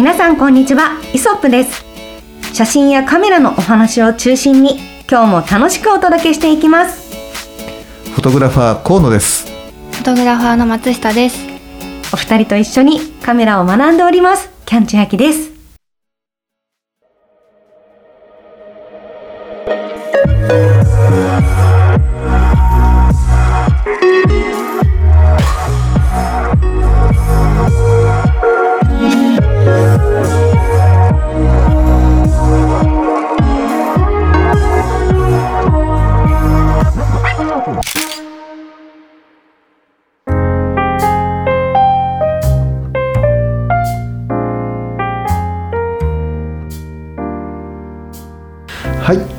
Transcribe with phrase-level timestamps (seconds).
[0.00, 0.98] 皆さんこんにちは。
[1.12, 1.84] イソップです。
[2.54, 7.14] 写真やカメラのお話を中心に今日も楽しくお届けしていきます。
[8.14, 9.46] フォトグラファー河野です。
[9.92, 11.46] フォトグラファーの松下です。
[12.14, 14.48] お二人と一緒にカメラを学んでおります。
[14.64, 15.49] キャンチュヤキです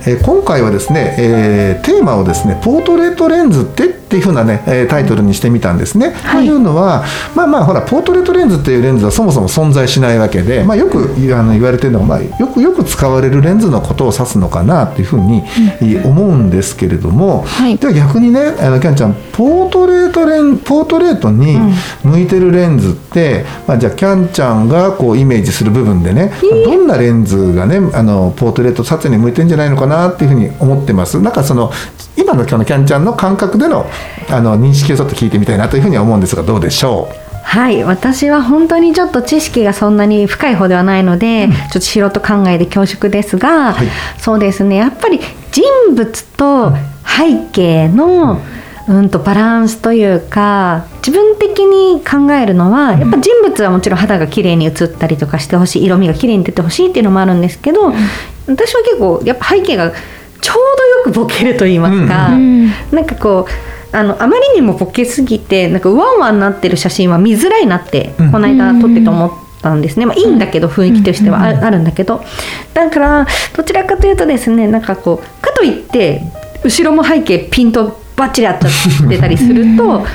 [0.03, 6.13] 今回はですね、えーテーマをですねポートレートレンズってっていう風なね、えータイトルにしてみたんですね。
[6.34, 15.43] というのはまあまあほらポートレートレンズっていうレンズはそもそも存在しないわけで、まあ、よく言あの言われてるのは、まあ、よくよく使われるレンズのことを指すのかなっていうふうに
[16.04, 17.77] 思うんですけれども、はい。
[17.77, 21.57] では逆にねあのキャンちゃんポートレートレンポートレートに
[22.04, 26.34] 向いてるレンズって、まあ、じゃあキャンちゃんがこうイメージする部分でね、
[26.65, 31.21] どんなレンズがねあのポートレート撮影に向いてるんじゃないのかなっていうふうに思ってます。
[31.21, 31.71] なんかその
[32.17, 33.85] 今の今日のキャンちゃんの感覚での
[34.29, 37.15] あの認識をちょっと聞いてみたいなというふうには思うんですがどうでしょう？
[37.43, 37.84] はい。
[37.84, 43.87] 私は本当にちょっと知識がそんなに深い方ではないので、ちょっと素人考えで恐縮ですが、はい。
[44.17, 44.77] そうですね。
[44.77, 45.20] やっぱり
[45.51, 46.71] 人物と
[47.05, 48.39] 背景の、
[48.87, 49.09] うん。
[49.09, 57.91] とバランスというか自分的に考えるのはやっぱ人物はもちろん肌が綺麗に映ったりとかしてほしい色味が綺麗に出てほしいっていうのもあるんですけど、
[58.48, 59.93] 私は結構やっぱ背景が
[60.41, 62.67] ちょうどよくボケると言いますか、うん。
[62.91, 68.31] なんかこうあのあまりにもボケすぎてなんかワンワンなってる写真は見づらいなって、うん。
[68.31, 72.23] この間撮ってて思ったんですね、まあ、いいんだけど雰囲気としてはあ,、あるんだけど。
[72.73, 76.21] だからどちらかというとですねなんかこうかといって
[76.63, 78.67] 後ろも背景ピンとバッチリ合っちゃ
[79.05, 79.99] ってたりすると。
[79.99, 80.07] うん。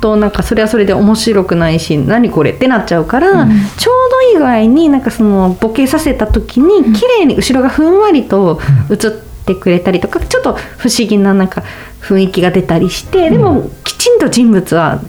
[0.00, 8.60] となんかそれはそれで面白くないし何これってなっちゃうから、ちょうどいい具合になんかそのボケさせた時に綺麗に後ろがふんわりと
[8.90, 11.64] 映ってくれたりとかちょっと不思議ななんか
[12.00, 15.00] 雰囲気が出たりしてでもきちんと人物は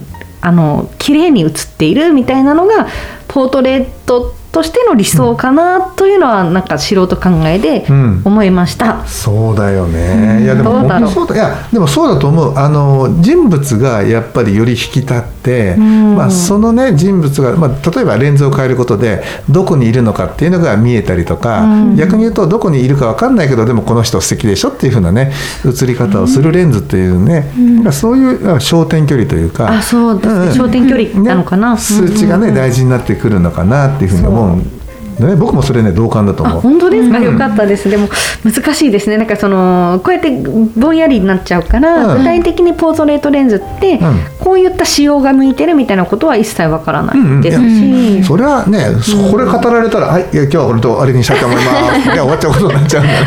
[0.41, 2.87] あの綺麗に写っているみたいなのが
[3.27, 8.21] ポートレートとしての理想かなというのはなんか素人考えでうん。
[8.25, 9.05] 思いました。
[9.05, 11.35] そうだよね、いやでも本当そうだ。
[11.35, 12.57] いやでもそうだと思う。
[12.57, 16.15] あの人物がやっぱりより引き立って、ん。
[16.15, 25.31] まあ、そのね人物が、まあ、例えばレンズを変えることでどこにいるのかっていうのが見えたりとか、逆に言うとどこにいるか分かんないけどでもこの人素敵でしょっていうふうなね
[25.65, 30.49] 映り方をするレンズっていうね、なんかそういうあ焦点距離というかあそうですね、ん。
[30.49, 34.79] 焦点距離なのかな、ね数値がね、大事になってくるのかなっていうふうに思うん。
[35.19, 36.61] でね僕もそれね同感だとあ思う。
[36.61, 37.89] 本当ですか、よかったです。
[37.89, 38.07] でも
[38.43, 39.17] 難しいですね。
[39.17, 40.31] なんかそのこうやって
[40.79, 42.17] ぼんやりになっちゃうから、うん。
[42.19, 44.19] 具体的にポートレートレンズって、うん。
[44.39, 47.39] こういった仕様が向いてるみたいなことは一切わからなうんうん。
[47.39, 51.99] いですし、それはね、そこれ語られたら、はい、いや今日はこれとあれにしたいと思います。
[52.07, 53.19] いや終わっちゃうことになっちゃうんだね。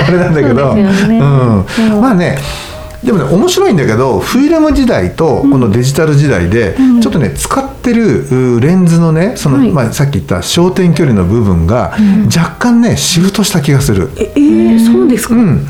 [0.08, 1.20] あれなんだけど、ね。
[2.00, 2.38] まあね。
[3.04, 9.70] でもね面白いんだけどフィルム時代とこのデジタル時代でちょっとね使ってるうレンズのねその、はい。
[9.70, 11.94] まあ、さっき言った焦点距離の部分が
[12.34, 14.10] 若干ねシフトした気がする。
[14.16, 15.66] ええーそうですか、うん、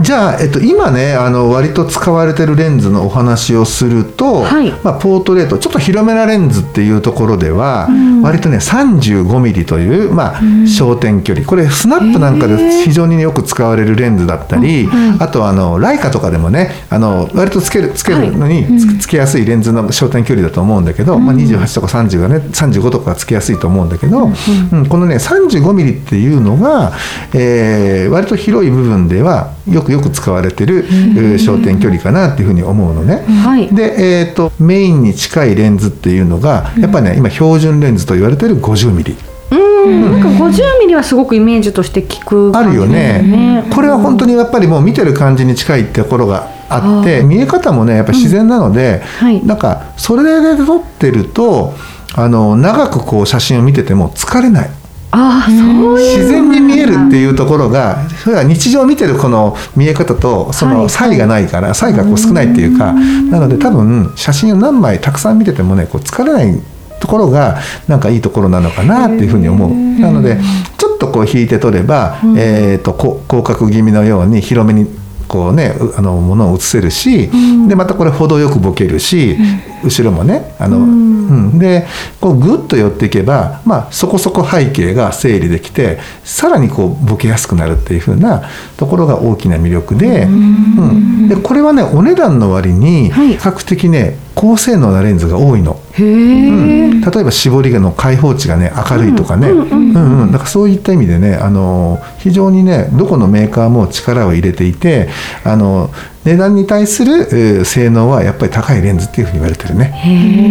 [0.00, 4.70] じゃあ、えっと、今ねあの割と使われてるレンズのお話をすると、はい。
[4.82, 7.88] まあ、ポートレートちょっと広めなレンズっていうところでは、
[8.22, 11.46] 割とね 35mm という、まあ、焦点距離。
[11.46, 14.88] これスナップなんかで非常によく使われるレンズだったり、
[15.20, 24.30] あとあのライカとかでもねあの割とつけるつけるのにつ,、つけやすいレンズの焦点距離だと思うんだけど、まあ、28とか30がね35とかつけやすいと思うんだけど、
[24.72, 24.86] うん。
[24.86, 26.92] このね 35mm っていうのが、
[27.32, 33.24] えー割と広い部分ではよくよく使われてる、えー焦点距離かなっていうふうに思うのね。
[33.44, 33.68] はい。
[33.74, 39.16] で、えー、とメインに近いレンズっていうのがやっぱりね今標準レンズと言われてる 50mm
[39.52, 40.02] うん。
[40.02, 43.64] なんか50ミリはすごくイメージとして聞くあるよね。
[43.74, 49.44] これは本当にやっぱりもう見てる感じに近いってところがあって見え方もねやっぱ自然なので、はい。
[49.44, 51.74] なんかそれで撮ってると
[52.14, 54.70] あの長くこう写真を見てても疲れない。
[55.18, 60.76] ああそう自然に見えるっていうところがそれは日常見てるこの見え方とそはい。
[60.76, 66.60] の差異がないから差異がこう少ないっていうかなので多分写真を何枚たくさん見ててもねこう疲れない
[67.00, 67.58] ところが
[67.88, 69.70] なんかいいところなのかなっていうふうに思う。
[70.00, 70.38] なので
[70.76, 74.86] ちょっとこう引いて撮れば、えー、とこ広角気味のように広めに
[75.28, 77.30] こうねうあのものを映せるし、
[77.68, 79.36] でまたこれ程よくボケるし、
[79.84, 81.58] 後ろもねあの、うん。
[81.58, 81.86] で
[82.20, 93.36] こうグッと寄っていけば、まあ、そこそこ背景が整理できてさらにこうボケやすくなるっていう風なところが大きな魅力で,、うん、でこれはねお値段の割にはい。
[93.36, 95.80] 比較的ね高性能なレンズが多いの。
[95.98, 97.00] うん。
[97.00, 100.30] 例えば絞りの開放値がね明るいとかね、うんうん。
[100.30, 105.08] だからそういった意味でねあの非常にねどこのメーカーも力を入れていて
[105.42, 105.90] あの
[106.26, 109.94] 値段に対する、えー性能はやっぱり高いレンズっていうふうに言われてるね。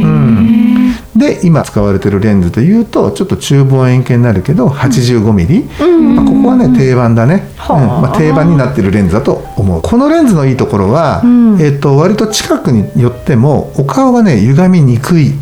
[0.03, 1.19] うん。
[1.19, 7.81] で今使われてるレンズというとちょっと中望遠鏡になるけど 85mm、まあ、ここはね定番だね、はあ。
[7.81, 8.01] うん。
[8.03, 9.81] まあ、定番になってるレンズだと思う。
[9.81, 11.59] このレンズのいいところは、ん。
[11.61, 15.33] えっと割と近くに寄ってもお顔がね歪みにくい。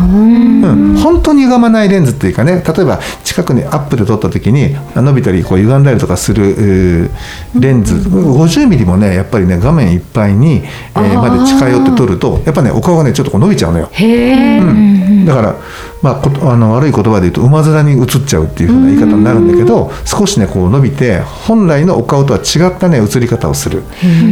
[0.00, 7.10] うん、本当に歪まないレンズっていうかね例えば近くにアップで撮った時に伸びたりこう歪んだりとかする
[7.58, 13.88] レンズ、50ミリもねやっぱりね画面いっぱいに、えーまで近寄って撮るとやっぱねお顔がねちょっとこう伸びちゃうのよ。
[13.92, 15.56] へえ、だから、
[16.02, 23.82] まあ、ことあの悪い言葉で言うと馬面に映っちゃうっていう風な言い方になるんだけど少しねこう伸びて本来のお顔とは違ったね映り方をする。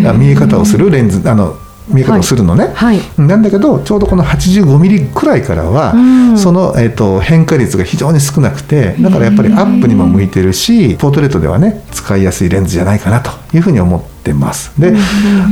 [0.07, 1.59] あ見え方をするレンズあの
[1.89, 3.01] 見え方をするのね、はい。
[3.19, 5.93] なんだけどちょうどこの85ミリくらいからは、
[6.37, 14.79] その、えー、と変化率が非常に少なくてだからやっぱりアップにも向いてるしポートレートではね使いやすいレンズじゃないかなというふうに思ってます。
[14.81, 14.95] で、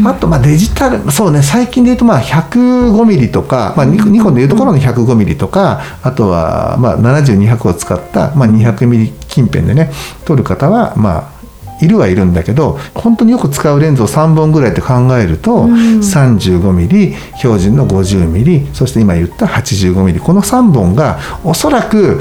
[0.04, 9.90] あとまあデジタルそうね最近で言うとまあ105ミリとか、まあ、ニコニコンでいうところの105ミリとかあとはまあ70200を使った、まあ、200ミリ近辺でね
[10.24, 11.35] 撮る方はまあ
[11.80, 22.20] いるはいるんだけど本当によく使うレンズを3本ぐらいって考えると、35ミリ標準の50ミリそして今言った85ミリこの3本がおそらく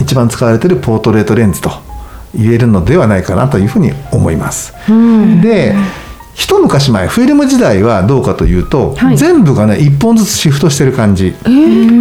[0.00, 1.70] 一番使われているポートレートレンズと
[2.34, 4.72] 言えるのではないかなというふうに思います。
[5.40, 5.74] で
[6.34, 9.16] 一昔前フィルム時代はどうかというと、はい。
[9.16, 11.32] 全部がね1本ずつシフトしてる感じ、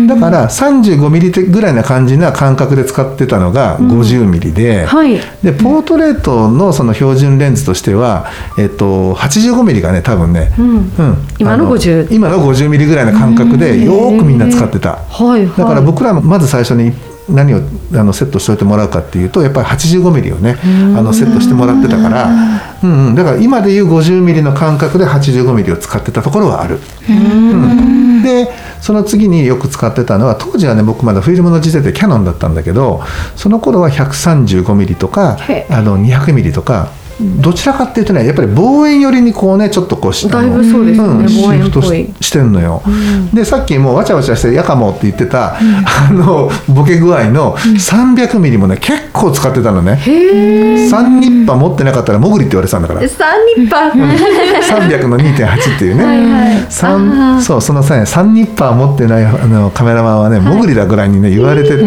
[0.08, 5.20] だから35ミリぐらいな感じな感覚で使ってたのが50ミリで、はい。
[5.44, 8.28] でポートレートのその標準レンズとしては、
[8.58, 10.92] えっと、85ミリがね多分ね、ん。
[11.38, 14.96] 今のあ50今の50ミリぐらいの感覚でよーくみんな使ってた。
[14.96, 15.58] はいはい。
[15.58, 16.92] だから僕らもまず最初に
[17.30, 17.62] 何を
[17.94, 22.30] あのセットしておいてもらうかっていうとやっぱり85ミリをねあのセットしてもらってたから、
[22.84, 23.08] うん。
[23.08, 26.80] うん、だから今でいう50ミリの感覚で85ミリを使ってたところはある。
[27.10, 28.24] うん。
[28.24, 28.50] で
[28.82, 33.02] その次によく使ってたのは当時はね僕まだフィルムの時代でキャノンだったんだけど
[33.36, 35.38] その頃は135ミリとか
[35.70, 36.92] あの200ミリとか
[37.42, 42.82] どちらかっていうとねやっぱり望遠寄りにこうねちょっとこうしだいぶそうですよねんシフトししてんのよ、
[43.34, 49.96] でさっきもうわちゃわちゃして「やかも」って言ってた、あのボケ具合の300ミリもね結構使ってたのね。
[49.96, 53.02] へえ3ニッパ持ってなかったら潜りって言われてたんだから。
[53.08, 53.28] 三
[53.58, 56.14] ニッパ300の2.8っていうね、は
[56.52, 61.84] いそうそのさ3ニッパー持ってないあのカメラマンはね潜りだぐらいにね言われてて、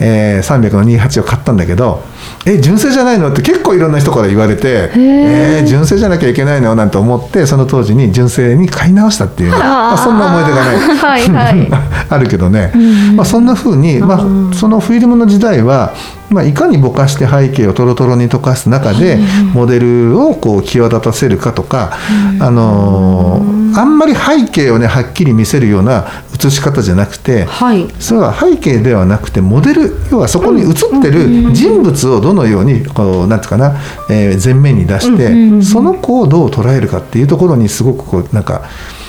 [0.00, 2.02] えー300の28を買ったんだけど
[2.44, 10.76] 「え純正じゃないの?」って結構いろんな人から言われて「えー純正じゃなきゃいけないの?」なんて思ってその当時に純正に買い直したっていうね、まあ、そんな思い出がない。
[10.76, 11.70] は いはい。
[12.10, 12.72] あるけどね、
[13.16, 15.92] まあ、そんな風に、まあ、そのフィルムの時代は、
[16.30, 19.18] まあ、いかにぼかして背景をトロトロに溶かす中で
[19.54, 21.92] モデルをこう際立たせるかとか、
[22.38, 27.88] あのーあんまり背景をねはっきり見せるような写し方じゃなくて、はい。
[28.00, 38.62] それは背景ではなくてモデル要はそこに写ってる人物をどのようにこうなんていうかな、えー前面に出して、その子をどう捉えるかっていうところにすごくこうなんか、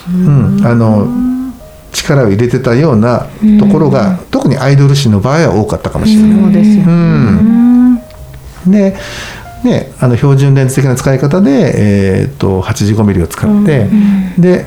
[0.08, 1.08] うん、あの
[1.92, 3.28] 力を入れてたような
[3.60, 6.42] ところが、特にアイドル誌の場合は多かったかもしれない。
[6.42, 8.00] そうですようん。
[8.68, 8.96] で
[9.64, 13.90] ね、あの標準レンズ的な使い方で、えー、と 85mm を使って、
[14.38, 14.66] で、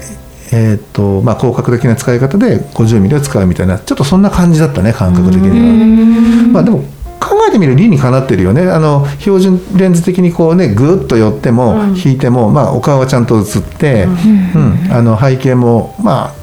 [0.52, 6.48] えーとまあ、広角的な使い方で 50mm を使うみたいなちょっとそんな感じだったね感覚的には。
[6.52, 6.84] まあ、でも
[7.20, 8.62] 考えてみる理にかなってるよね。
[8.70, 13.44] あの標準レンズ的にこうねぐっと寄っても引いても、まあ、お顔はちゃんと映っ
[13.78, 14.92] て、うん。
[14.92, 16.34] あの背景もまあ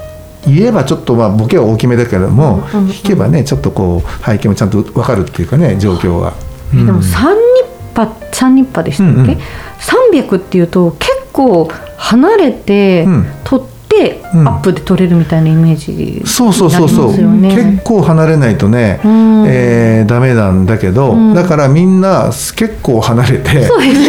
[0.46, 6.34] 言えばちょっとまあボケは大きめだけども、引けばねちょっとこう背景もちゃんと分かるっていうかね状況が。
[6.74, 9.38] えでも三ニッパ三ニッパでしたっけ、うんうん。
[9.80, 13.26] 三百っていうと結構離れてうん。
[13.44, 14.48] 撮ってアうん。
[14.48, 19.46] ップで撮れるみたいなイメージそうそうそうそう、になりますよね結構離れないとね、うん。
[19.48, 21.34] えーダメなんだけど、うん。
[21.34, 23.66] だからみんな結構離れて。
[23.66, 24.08] そうですね。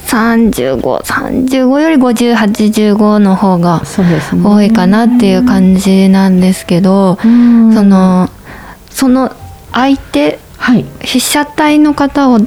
[0.06, 4.42] 3535より5085の方がそうですね。
[4.44, 8.28] 多いかなっていう感じなんですけど、うんその
[8.90, 9.32] その
[9.72, 10.84] 相手はい。
[11.00, 12.38] 被写体の方を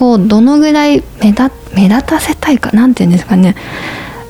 [0.00, 3.54] をどのぐらい目立目立たせたいかなんていうんですかね。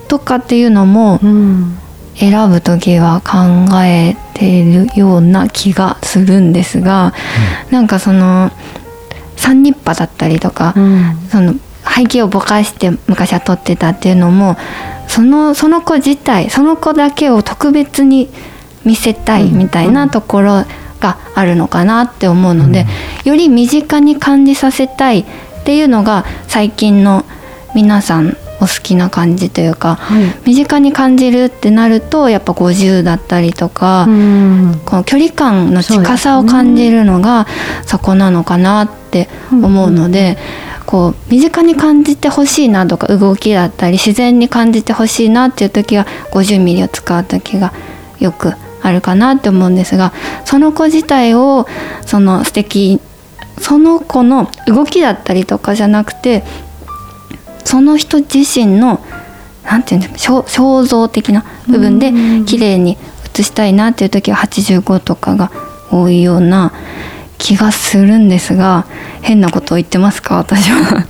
[0.09, 1.79] とかっていうのもうん。
[2.19, 7.13] 選ぶ時は考えているような気がするんですが、
[7.71, 8.51] なんかその
[9.37, 11.19] 三日波だったりとか、うん。
[11.29, 11.55] その
[11.87, 14.57] 背景をぼかして昔は撮ってたっていうのも
[15.09, 18.29] そのその子自体その子だけを特別に
[18.85, 20.65] 見せたいみたいなところ
[21.01, 22.87] があるのかなって思うので、
[23.25, 25.27] より身近に感じさせたい
[25.67, 27.25] っていうのが最近の
[27.75, 30.25] 皆さんお好きな感じというか、はい。
[30.47, 34.81] 身近に感じるってなるとやっぱ50だったりとか、うん。
[34.87, 37.49] この距離感の近さを感じるのが
[37.85, 40.39] そこなのかなって思うので、
[40.87, 47.73] こう身近に感じてほしいなとか動きだったり自然に感じてほしいなっていう時は50ミリを使う時が
[48.21, 50.13] よくあるかなって思うんですが
[50.45, 51.67] その子自体を
[52.03, 53.01] その素敵
[53.61, 56.45] その子の動きだったりとかじゃなくて
[57.65, 59.05] その人自身の
[59.65, 62.13] なんていうんですか肖肖像的な部分で
[62.45, 65.51] 綺麗に写したいなっていう時は85とかが
[65.91, 66.73] 多いような
[67.39, 68.87] 気がするんですが
[69.23, 70.37] 変なことを言ってますか？
[70.37, 71.07] 私は。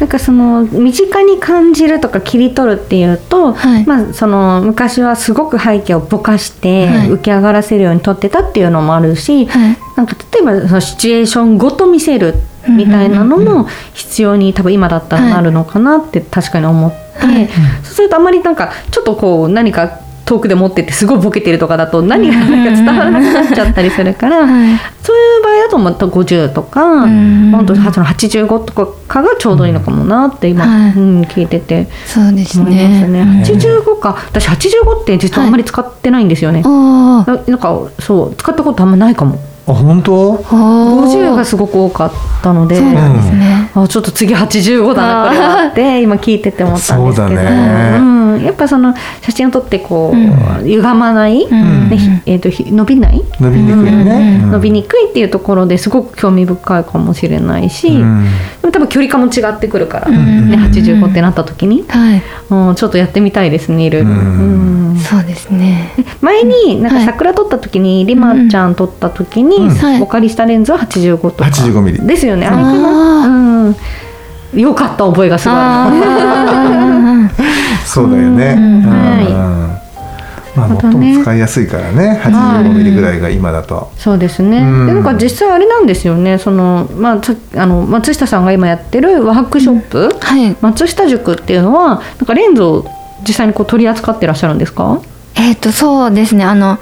[0.00, 3.86] なんかその身近に感じるとか切り取るっていうと、はい。
[3.86, 7.08] まあその昔はすごく背景をぼかしてはい。
[7.08, 9.76] 浮き上がらせるように撮ってたっていうのもあるし、はい。
[9.96, 12.34] なんか例えばそのシチュエーションごと見せる
[12.68, 17.48] みたいなのも必要に多分今だったらなるのかなって確かに思って、はい。
[17.82, 24.78] そうするとあまりなんかちょっとこう何か遠くで持っててすごいボケてるとかだと何がなんか伝わらなくなっちゃったりするから、はい。
[25.02, 27.50] そういう場合だとまた50とか、ん。
[27.50, 30.92] 本当にその85とかがちょうどいいのかもなって今、はい。
[30.92, 31.88] うん、聞いてて。
[32.04, 33.24] そうです思いますね。
[33.24, 33.42] ね。
[33.42, 34.18] 85か。
[34.28, 36.60] 私85って実はあんまり使ってないんですよね。
[36.62, 37.26] おー。
[37.26, 39.38] ななんかそう使ったことあんまないかも。
[39.66, 40.12] あ本当？
[40.12, 42.76] おー50がすごく多かったので。
[42.76, 43.70] そうなんですね。
[43.74, 47.26] あちょっと次85だなこれはって今聞いてて思ったんですけど。
[47.28, 47.98] そうだね。
[47.98, 50.64] うん、やっぱその写真を撮ってこう、うん。
[50.64, 51.90] 歪まない、ん。
[51.90, 58.24] ねひえー、とひ伸びない、伸びにくいね、伸びにくいっていうところですごく興味深いかもしれないし、うん。
[58.62, 62.22] でも多分距離感も違ってくるから、んね、85ってなった時に、はい。
[62.50, 64.08] うん、ちょっとやってみたいですねいろいろ。
[64.08, 64.90] うん。
[64.90, 64.98] うん。
[64.98, 65.92] そうですね。
[66.20, 67.06] 前になんかはい。
[67.06, 69.68] 桜撮った時に、リマちゃん撮った時に、
[70.00, 71.44] お借りしたレンズは85とか。
[71.44, 71.98] 85ミリ。
[72.06, 73.76] ですよねあれかあなうん
[74.54, 77.30] よかった覚えがすごいあ
[77.84, 78.64] そうだよね、うん。
[78.64, 79.78] うん。
[80.54, 84.86] まあ最も使いやすいからね85ミリぐらいが今だと、そうですね、うん。
[84.86, 86.38] でなんか実際あれなんですよね。
[86.38, 90.56] その、まあ、さあの松下さんが今やってるワークショップ、ーはい。
[90.60, 92.84] 松下塾っていうのはなんかレンズを
[93.26, 95.00] 実際にこう取り扱ってらっしゃるんですか？
[95.36, 96.44] えっ、とそうですね。
[96.44, 96.78] あの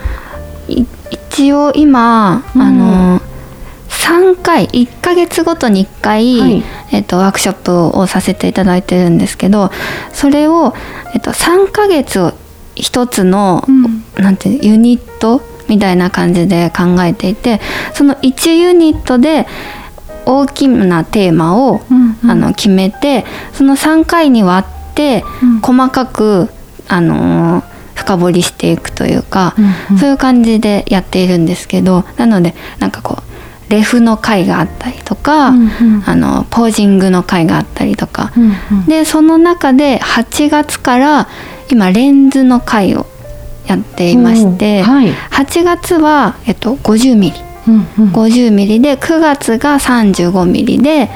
[0.68, 2.62] い一応今、うん。
[2.62, 3.20] あの
[4.06, 6.64] 3回1ヶ月ごとに1回、はい。
[6.92, 9.72] えっとワークショップをさせていただいてるんですけど
[10.12, 10.74] それを、
[11.14, 12.32] えっと3ヶ月を
[12.76, 14.04] 一つの、うん。
[14.16, 17.60] なんてユニットみたいな感じで考えていて
[17.94, 19.46] その1ユニットで
[20.24, 22.30] 大きなテーマを、うんうん。
[22.30, 25.60] あの決めてその3回に割って、うん。
[25.60, 26.48] 細かく、
[26.88, 29.98] あのー深掘りしていくというか、うんうん。
[29.98, 33.35] そういう感じでやっているんですけどなのでなんかこう
[33.68, 35.64] レフの回があったりとか、うんう
[35.98, 36.02] ん。
[36.06, 38.86] あのポージングの回があったりとか、うんうん。
[38.86, 41.28] でその中で8月から
[41.70, 43.06] 今レンズの回を
[43.66, 45.12] やっていまして、はい。
[45.12, 47.36] 8月は、えっと、50ミリ。
[47.68, 48.12] うんうん。
[48.12, 51.10] 50ミリで9月が35ミリで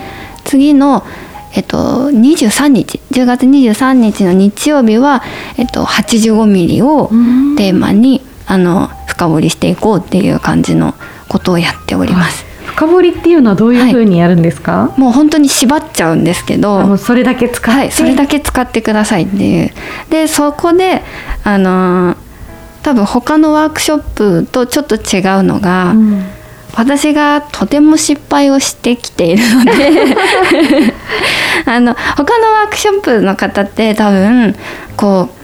[0.45, 1.04] 次の
[1.52, 5.23] えっと、23日10月23日の日曜日は、
[5.57, 7.09] えっと、85ミリを
[7.57, 10.95] テーマにあの深掘りしていこうっていう感じの
[11.28, 12.45] ことをやっております。
[12.66, 19.71] 深掘りっていうのはどういうふうにやるんですか、はい、もう本当に縛っちゃうんですけどそれだけ使って、はい、それだけ使ってくださいっていう。
[20.11, 21.02] でそこで
[21.45, 22.16] あの
[22.83, 26.25] 多分他のワークショップとちょっと違うのが、うん。
[26.76, 30.95] 私がとても失敗をしてきているので
[31.66, 34.54] あの他のワークショップの方って多分
[34.97, 35.39] こう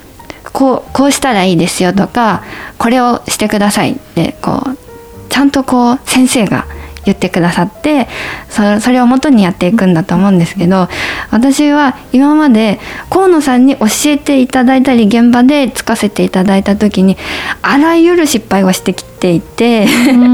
[0.56, 2.42] こうこうしたらいいですよとか
[2.78, 6.64] これをしてくださいってこうちゃんとこう先生が
[7.04, 8.08] 言ってくださって
[8.48, 10.88] そそれを元にやっていくんだと思うんですけど
[11.30, 17.18] 私は今まで河野さんに教えていただいたり現場でつかせていただいた時に
[17.60, 19.86] あらゆる失敗をしてきていて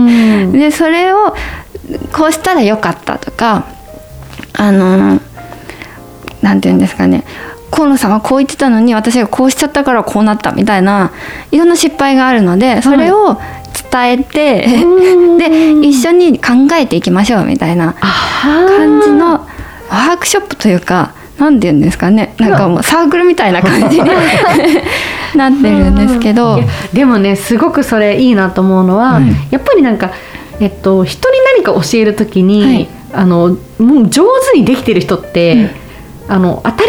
[0.52, 1.34] でそれを
[2.12, 3.64] こうしたらよかったとか
[4.52, 5.20] あの
[6.42, 7.24] 何て言うんですかね
[7.72, 11.10] 河野さんはこう言ってたのに私がこうしちゃったからこうなったみたいな
[11.50, 13.40] いろんな失敗があるのでそれを
[13.90, 14.66] 伝えて、
[15.38, 22.34] で一緒に考えていきましょうみたいな感じのワークショップというか何て言うんですかね。
[22.38, 24.04] なんかもうサークルみたいな感じに
[25.34, 26.60] なってるんですけど。
[26.92, 30.10] でもねすごくそれいいなと思うのは、うん、やっぱりなんか、
[30.60, 35.70] えっと、人に何か教える時に、はい、あのもう上手にできてる人って、うん。
[36.28, 36.88] あの当たり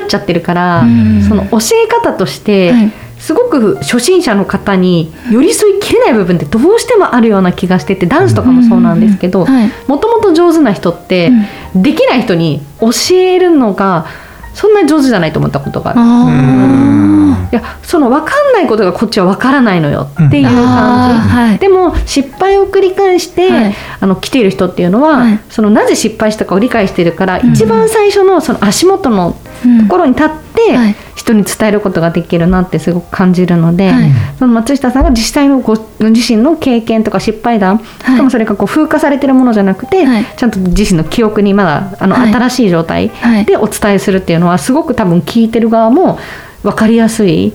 [0.00, 9.46] なっちゃってるから、うん、その教え方として、はい、すごく初心者の方に寄り添いきれない部分ってどうしてもあるような気がしててダンスとかもそうなんですけど
[9.86, 11.30] もともと上手な人って
[11.74, 14.06] できない人に教えるのが
[14.54, 17.12] そんなに上手じゃないと思ったことがある。
[17.52, 43.10] いやその分かんないことがこっちは分からないのよっていう感じ、はい、でも失敗を繰り返して、はい、あの来ている人っていうのは、はい、そのなぜ失敗したかを理解してるから、うん、一番最初のその足元のところに立って、人に伝えることができるなってすごく感じるので、はい、その松下さんが実際のご自身の経験とか失敗談、しかもそれがこう風化されてるものじゃなくて、はい、ちゃんと自身の記憶にまだあの新しい状態
[43.46, 46.18] でお伝えするっていうのはすごく多分聞いてる側も
[46.62, 47.52] 分かりやすい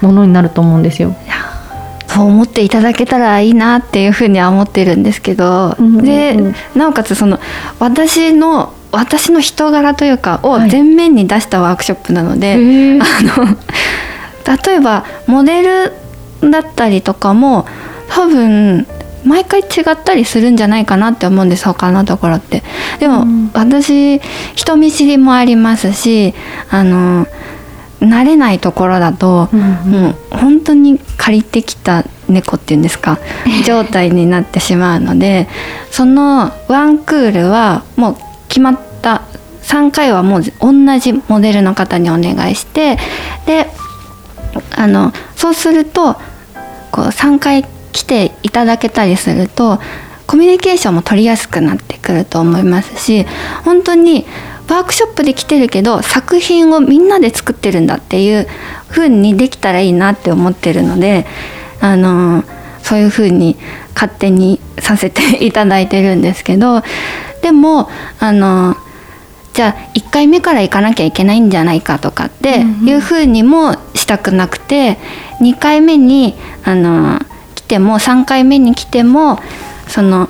[0.00, 1.08] ものになると思うんですよ。
[1.08, 1.16] うん
[2.16, 7.38] そう思っていただけたらいいなっていうふうには思ってるんですけど、でなおかつその
[7.78, 13.56] 私の私の人柄というかを前面に出したワークショップなので、はい、あの
[14.66, 15.62] 例えばモデ
[16.40, 17.66] ルだったりとかも
[18.08, 18.86] 多分
[19.24, 22.62] 毎回違ったりするんじゃないかなって思うんです他のところって。
[23.00, 24.20] でも、うん、私
[24.54, 26.32] 人見知りもありますし
[26.70, 27.26] あの
[28.00, 33.18] 慣れないところだと、うん、もう本当に借りてきた猫っていうんですか
[33.66, 35.48] 状態になってしまうので
[35.90, 38.16] そのワンクールはもう
[38.48, 39.22] 決まった
[39.62, 42.96] 3回はもう同じモデルの方にお願いして
[43.46, 43.66] で
[44.76, 46.14] あのそうすると
[46.92, 49.80] こう3回来ていただけたりすると
[50.26, 53.26] コミュニケーションも取りやすくなってくると思いますし
[53.64, 54.24] 本当に
[54.68, 58.46] ワークショップで来てるけど作品をみんなで作ってるんだっていう
[58.88, 61.26] 風にできたらいいなって思ってるので
[61.80, 62.42] あの
[62.82, 63.56] そういう風に
[63.94, 66.82] 勝手にさせていただいてるんですけど
[67.46, 68.74] でもあの
[69.52, 74.98] じゃあ1回目から行かなきゃいけないんじゃないかとかっていうふうにもしたくなくて
[75.40, 77.20] 2回目にあの
[77.54, 79.38] 来ても3回目に来ても
[79.86, 80.28] その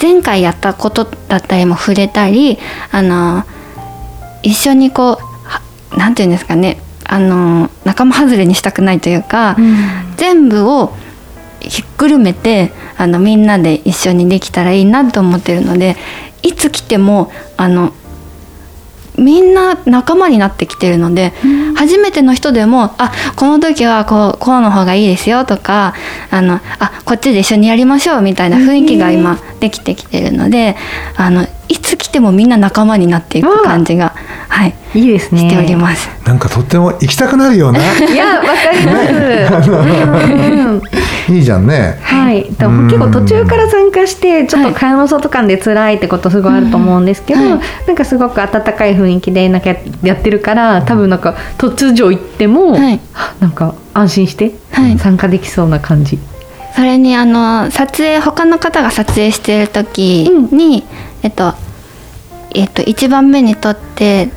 [0.00, 2.58] 前回やったことだったりも触れたり
[2.92, 3.42] あの
[4.44, 5.18] 一緒にこ
[5.94, 10.92] う何て言うんですかねあの仲間外れにしたくないというか、うん、全部を
[11.68, 15.96] ひっくるめてあのみんなで一緒にできたらいいなと思ってるので
[16.42, 17.92] いつ来てもあの
[19.18, 25.94] みんな仲間になってきてるので、うん、初めての人でもあこの時はこうこうの方がいいですよとか
[26.30, 30.76] あのあこっちで一緒にやりましょうみたいな雰囲気が今できてきてるので
[31.16, 34.14] あのいつ来てもみんな仲間になっていく感じが、
[34.48, 35.48] はい、いいですね。
[35.48, 36.08] しております。
[36.26, 37.80] なんかとっても行きたくなるような。
[37.80, 41.98] いやわかります、いいじゃんね。
[42.02, 42.44] はい。
[42.52, 49.70] でも結構途中から参加してちょっと蚊帳の外感で辛いってことすごいあると思うんですけど、はい、なんかすごく温かい雰囲気でなんか
[50.02, 53.00] やってるから多分なんか突如行っても、はい、
[53.40, 54.52] なんか安心して
[54.98, 56.18] 参加できそうな感じ、
[56.74, 60.84] それにあの撮影他の方が撮影してる時に、うん。
[61.22, 61.54] えっと
[62.54, 64.28] えっと1番目に撮って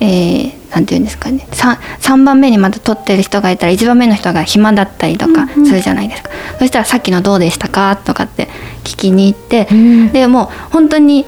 [0.00, 1.46] えー、なんていうんですかね。
[1.50, 8.48] 3, 3番目にまた撮ってる人がいたら1番目の人が暇だったりとかするじゃないですか、うんうん、そしたら「さっきのどうでしたか?」とかって
[8.84, 11.26] 聞きに行って、うん、でもう本当に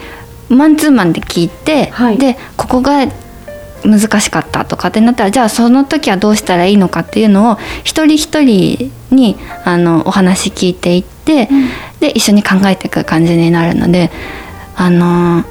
[0.48, 2.18] マンツーマンで聞いて、はい。
[2.18, 3.06] でここが
[3.82, 11.48] 難しかったとかってなったらじゃあその時はどうしたらいいのかっていうのを一人一人にあのお話聞いていって、
[12.00, 14.10] で一緒に考えていく感じになるので
[14.76, 15.44] あの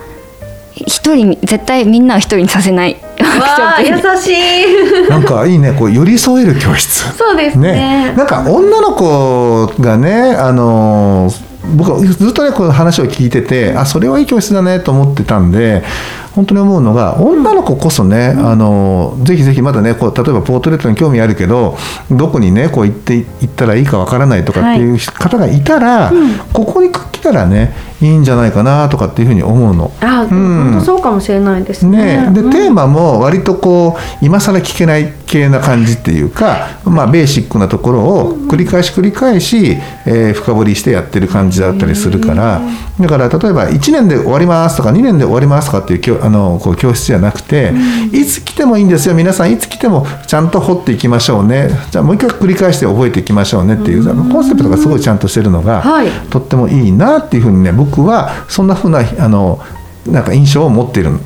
[0.75, 5.09] 一人に絶対みんなを一人にさせない優しい。
[5.09, 7.05] なんかいいねこう寄り添える教室。
[7.17, 8.13] そうですね。
[8.15, 11.31] なんか女の子がねあの
[11.75, 15.83] 僕はずっとねこの話を聞いててあそれはいい教室だねと思ってたんで
[16.35, 21.77] 本当に思うのが女の子こそね、あのぜひぜひまだねこう例えばポートレートに興味あるけど
[22.11, 24.95] どこにねこう行って行ったらいいかわからないとかってい。
[24.95, 26.11] う方がいたら、
[26.53, 29.91] ここに来たらねいいんじゃないかなとかっていうふうに思うの。
[30.01, 30.29] あ、うん。
[30.29, 32.29] 本当そうかもしれないですね。
[32.29, 32.51] ね、でうん。
[32.51, 42.61] テーマも割とこう今更聞けない系な感じっていうか、まあ、ベーシックなところを繰り返し繰り返し、えー深掘りしてやってる感じだったりするから
[42.99, 47.73] だから例えば1年で終わりますとか2年で終わりますとかっていう教あのこう教室じゃなくて、
[48.11, 49.15] いつ来てもいいんですよ。
[49.15, 51.69] 皆さんいつ来てもちゃんと掘っていきましょうね。
[51.91, 56.09] じゃあもう一回繰り返して覚えていきましょうねっていう、あのコンセプトがすごいちゃんとしてるのが、はい。
[56.29, 59.59] とってもいいなっていうふうにね僕はそんなふうなあの
[60.07, 61.23] なんか印象を持っているのね。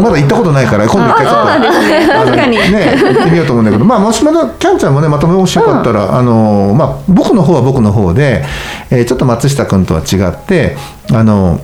[0.00, 2.06] まだ行ったことないから今度一回ちょっとね。
[2.06, 2.56] 確かに。
[2.58, 3.84] ね行ってみようと思うんだけど。
[3.84, 8.44] まあもしまだキャンちゃんもねまとめもしよかったら、あのまあ僕の方は僕の方で、
[8.90, 10.76] えーちょっと松下君とは違って
[11.12, 11.60] あの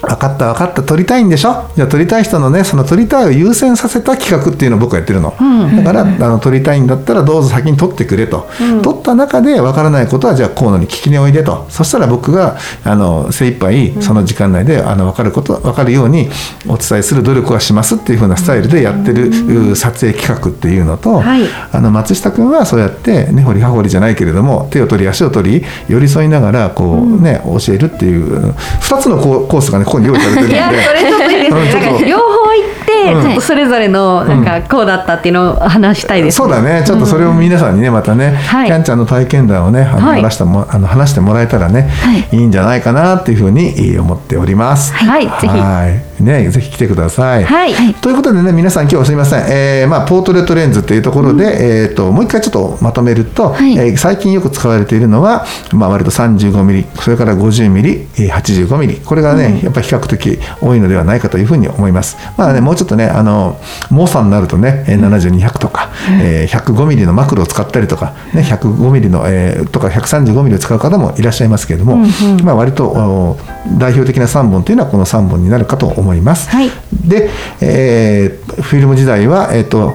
[0.00, 0.82] 分かった分かった。
[0.82, 1.70] 撮りたいんでしょ？
[1.76, 5.34] じゃあ撮りたい人のねその撮りたいを優先させた企画っていうのを僕はやってるの、
[5.76, 8.48] だからあの撮りたいんだったらどうぞ先に撮ってくれと、
[8.82, 11.66] 撮った中で分からないことはじゃあ河野に聞きにおいでと。
[11.68, 16.28] そしたら僕があの精一杯その時間内であの分かること分かるように
[16.66, 19.28] お伝えする努力はしますっていう風なスタイルでやってる
[19.72, 21.42] う撮影企画っていうのと、はい。
[21.72, 30.54] あの松下君はそうやって根掘り葉掘りじゃないけれども手を取り足を取り寄り添いながらこう、ね教えるっていう2つのココースがねここに用意されてるので。
[30.54, 32.04] いやそれちょっといいですね。
[32.06, 33.22] 両方行って、うん。
[33.22, 36.84] ちょっとそれぞれのなんかこうだったっていうのを話したいです、そうだね。
[36.86, 38.66] ちょっとそれを皆さんにねまたね、はい。
[38.68, 40.22] キャンちゃんの体験談をねあのはい。
[40.22, 42.28] 話してもあの話してもらえたらね、はい。
[42.36, 44.94] い、いんじゃないかなっていうふうにえー思っております。
[44.94, 45.24] はい。
[45.24, 45.46] ぜひ。
[45.48, 47.44] はいねぜひ来てください。
[47.44, 47.94] はい。
[47.94, 53.76] ということでね皆さん今日すみません、えーまあ、ポートレートレンズっていうところで、えー、ともう一回ちょっとまとめると、はい。
[53.76, 62.16] えー最近よく使われているのは、まあ、割と 35mm それから 50mm、えー 85mm これがね、やっぱり比較的多いのではないかというふうに思います。
[62.36, 63.58] まあねもうちょっとねあの
[63.90, 65.90] 猛者になるとねえー70200とか、
[66.22, 71.96] えー 105mm のマクロを使ったりとか、ね、105mm の、えーとか 135mm を使う方もいらっしゃいますけれども、
[72.44, 73.38] まあ、割とお
[73.78, 76.09] 代表的な3本というのはこの3本になるかと思います。
[76.50, 76.70] はい。
[77.06, 79.94] で、えーフィルム時代は、えっ、と、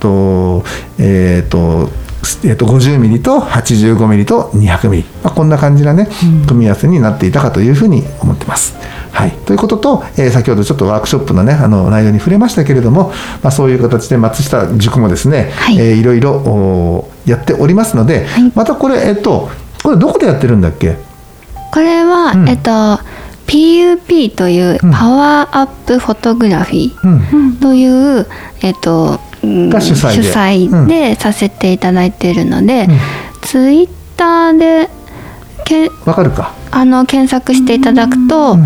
[0.00, 0.64] と、
[0.98, 1.90] えっ、と、
[2.44, 6.08] えー、と50ミリと85ミリと200ミリ、まあ、こんな感じなね、
[6.46, 8.76] 組み合わせになっていたかというふうに思ってます。
[9.10, 15.78] はい、ということと、えー先ほどちょっとワークショップのねあの内容に触れましたけれども、まあ、そういう形で松下塾もですね、はい。
[15.78, 19.50] えーいろいろおやっておりますので、またこれえっ、と
[19.82, 20.96] これどこでやってるんだっけ？
[21.72, 22.48] これは、うん。
[22.48, 22.70] えっと
[23.46, 24.90] PUP といううん。
[24.92, 27.56] パワーアップフォトグラフィーうん。
[27.56, 27.86] とい
[28.20, 28.26] う、
[28.62, 31.14] えっとう主催で。
[31.16, 32.98] させていただいているので、うん。
[33.42, 34.88] ツイッターで
[35.64, 38.64] けわかるか、あの検索していただくとうん。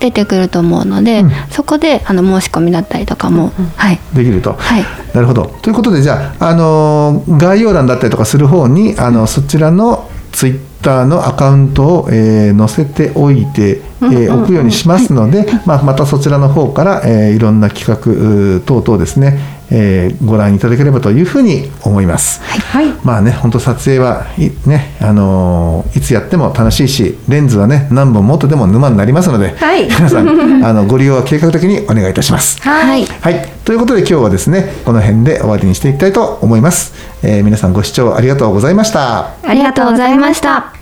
[0.00, 1.30] 出てくると思うので、うん。
[1.50, 3.98] そこであの申し込みだったりとかも、はい。
[4.14, 4.52] できると。
[4.52, 4.84] はい。
[5.12, 5.52] なるほど。
[5.60, 19.38] ということでじゃあ、あのー概要欄だったりとかする方にあのそちらのツイッターのアカウントを、えー載せておいて、えー置くようにしますので、まあ、またそちらの方から、えーいろんな企画等々ですね、
[19.70, 22.40] えーご覧いただければというふうに思います。
[22.42, 22.86] はい。
[23.04, 29.84] まあね、本当撮影はいね、あのーいつやっても楽しいし、レンズはね何本持ってでも沼になりますので、はい。
[29.86, 30.28] 皆さん
[30.64, 32.60] あのご利用は計画的にお願いいたします。
[32.62, 33.04] はい。
[33.20, 39.30] はい、ということで今日はですねこの辺で終わりにしていきたいと思います、えー皆さんご視聴ありがとうございました。
[39.46, 40.77] ありがとうございました。